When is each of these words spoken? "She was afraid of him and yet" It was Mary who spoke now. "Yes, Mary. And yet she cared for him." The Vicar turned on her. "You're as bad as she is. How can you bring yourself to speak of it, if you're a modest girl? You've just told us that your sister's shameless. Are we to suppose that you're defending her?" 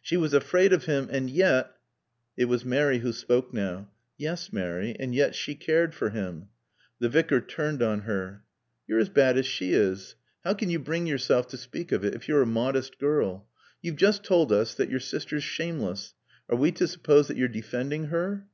"She 0.00 0.16
was 0.16 0.32
afraid 0.32 0.72
of 0.72 0.86
him 0.86 1.08
and 1.12 1.28
yet" 1.28 1.72
It 2.38 2.46
was 2.46 2.64
Mary 2.64 3.00
who 3.00 3.12
spoke 3.12 3.52
now. 3.52 3.90
"Yes, 4.16 4.54
Mary. 4.54 4.96
And 4.98 5.14
yet 5.14 5.34
she 5.34 5.54
cared 5.54 5.94
for 5.94 6.08
him." 6.08 6.48
The 6.98 7.10
Vicar 7.10 7.42
turned 7.42 7.82
on 7.82 8.00
her. 8.08 8.42
"You're 8.88 9.00
as 9.00 9.10
bad 9.10 9.36
as 9.36 9.44
she 9.44 9.74
is. 9.74 10.14
How 10.44 10.54
can 10.54 10.70
you 10.70 10.78
bring 10.78 11.06
yourself 11.06 11.46
to 11.48 11.58
speak 11.58 11.92
of 11.92 12.06
it, 12.06 12.14
if 12.14 12.26
you're 12.26 12.40
a 12.40 12.46
modest 12.46 12.98
girl? 12.98 13.48
You've 13.82 13.96
just 13.96 14.24
told 14.24 14.50
us 14.50 14.72
that 14.76 14.88
your 14.88 14.98
sister's 14.98 15.44
shameless. 15.44 16.14
Are 16.48 16.56
we 16.56 16.72
to 16.72 16.88
suppose 16.88 17.28
that 17.28 17.36
you're 17.36 17.46
defending 17.48 18.04
her?" 18.06 18.46